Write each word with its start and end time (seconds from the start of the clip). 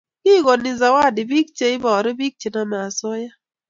kikoni 0.23 0.71
zawadi 0.79 1.21
piik 1.29 1.47
che 1.57 1.65
ineparu 1.75 2.09
piik 2.19 2.33
che 2.41 2.49
namei 2.53 2.83
asoya 2.87 3.31